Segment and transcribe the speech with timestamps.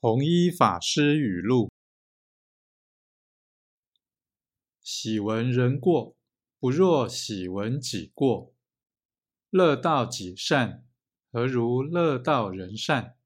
[0.00, 1.72] 弘一法师语录。
[4.80, 6.14] 喜闻人过
[6.60, 8.54] 不若喜闻己过。
[9.50, 10.86] 乐道己善
[11.32, 13.17] 何如乐道人善？